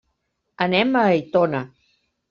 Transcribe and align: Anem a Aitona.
Anem 0.67 0.97
a 1.03 1.05
Aitona. 1.13 1.65